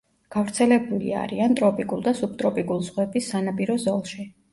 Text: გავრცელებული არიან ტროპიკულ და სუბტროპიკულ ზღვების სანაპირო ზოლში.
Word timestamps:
გავრცელებული 0.35 1.11
არიან 1.23 1.53
ტროპიკულ 1.59 2.01
და 2.07 2.13
სუბტროპიკულ 2.21 2.81
ზღვების 2.87 3.29
სანაპირო 3.35 3.77
ზოლში. 3.85 4.27